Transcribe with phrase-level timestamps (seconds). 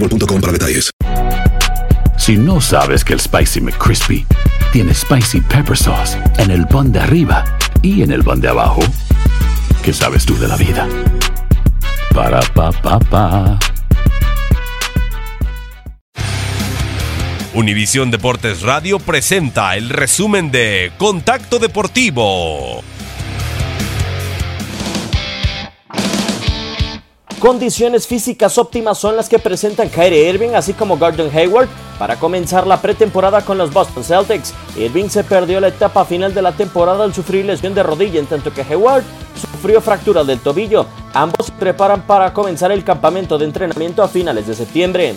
[0.00, 0.90] boostmobile.com para detalles.
[2.16, 4.26] Si no sabes que el Spicy McCrispy
[4.72, 7.44] tiene Spicy Pepper Sauce en el pan de arriba
[7.82, 8.80] y en el pan de abajo,
[9.82, 10.86] ¿qué sabes tú de la vida?
[12.14, 13.58] Para, pa, pa, pa.
[17.52, 22.84] Univisión Deportes Radio presenta el resumen de Contacto Deportivo.
[27.40, 32.66] Condiciones físicas óptimas son las que presentan Kyrie Irving así como Gordon Hayward para comenzar
[32.66, 34.52] la pretemporada con los Boston Celtics.
[34.76, 38.26] Irving se perdió la etapa final de la temporada al sufrir lesión de rodilla, en
[38.26, 39.04] tanto que Hayward
[39.40, 40.84] sufrió fractura del tobillo.
[41.14, 45.14] Ambos se preparan para comenzar el campamento de entrenamiento a finales de septiembre.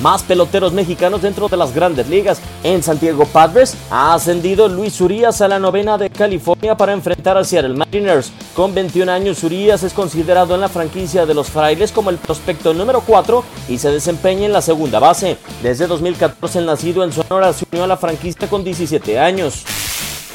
[0.00, 2.40] Más peloteros mexicanos dentro de las grandes ligas.
[2.62, 7.44] En Santiago Padres ha ascendido Luis Urias a la novena de California para enfrentar a
[7.44, 8.32] Seattle Mariners.
[8.54, 12.74] Con 21 años, Urias es considerado en la franquicia de los Frailes como el prospecto
[12.74, 15.38] número 4 y se desempeña en la segunda base.
[15.62, 19.64] Desde 2014, el nacido en Sonora se unió a la franquicia con 17 años.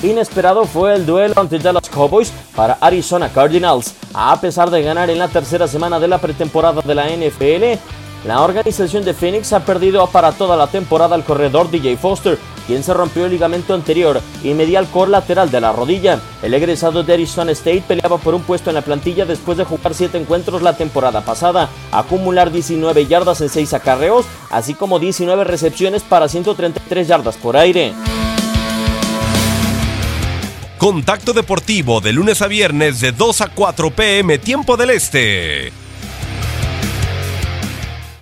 [0.01, 3.93] Inesperado fue el duelo ante Dallas Cowboys para Arizona Cardinals.
[4.13, 7.77] A pesar de ganar en la tercera semana de la pretemporada de la NFL,
[8.25, 12.38] la organización de Phoenix ha perdido para toda la temporada al corredor DJ Foster,
[12.68, 16.19] quien se rompió el ligamento anterior y medial core lateral de la rodilla.
[16.44, 19.94] El egresado de Arizona State peleaba por un puesto en la plantilla después de jugar
[19.94, 26.03] 7 encuentros la temporada pasada, acumular 19 yardas en 6 acarreos, así como 19 recepciones
[26.03, 27.94] para 133 yardas por aire.
[30.78, 35.78] Contacto Deportivo de lunes a viernes de 2 a 4 pm tiempo del Este.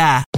[0.00, 0.29] there.